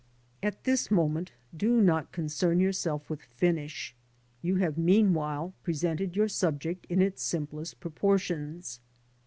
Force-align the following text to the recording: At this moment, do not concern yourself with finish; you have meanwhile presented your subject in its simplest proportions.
At 0.41 0.63
this 0.63 0.89
moment, 0.89 1.31
do 1.55 1.79
not 1.79 2.11
concern 2.11 2.59
yourself 2.59 3.07
with 3.07 3.21
finish; 3.21 3.93
you 4.41 4.55
have 4.55 4.75
meanwhile 4.75 5.53
presented 5.61 6.15
your 6.15 6.27
subject 6.27 6.87
in 6.89 7.03
its 7.03 7.21
simplest 7.21 7.79
proportions. 7.79 8.79